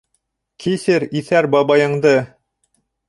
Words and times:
Кисер 0.63 1.05
иҫәр 1.21 1.49
бабайыңды! 1.57 2.15